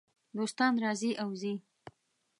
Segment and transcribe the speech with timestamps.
[0.37, 1.53] دوستان راځي او ځي.